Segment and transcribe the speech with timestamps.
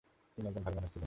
[0.37, 0.99] তিনি একজন ভালো মানুষ ছিলেন।